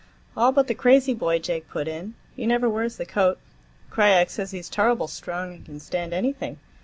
[0.35, 2.15] "All but the crazy boy," Jake put in.
[2.35, 3.37] "He never wears the coat.
[3.91, 6.57] Krajiek says he's turrible strong and can stand anything.